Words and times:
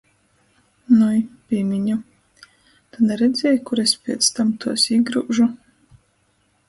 Nui, 1.01 1.19
pīmiņu... 1.51 1.97
Tu 2.61 3.05
naredzieji, 3.09 3.61
kur 3.71 3.83
es 3.87 3.95
piec 4.09 4.31
tam 4.39 4.55
tuos 4.65 4.87
īgryužu 4.97 5.51